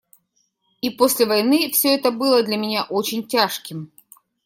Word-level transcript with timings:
И 0.81 0.89
после 0.89 1.27
войны 1.27 1.69
все 1.71 1.93
это 1.93 2.09
было 2.09 2.41
для 2.41 2.57
меня 2.57 2.85
очень 2.85 3.27
тяжким. 3.27 3.91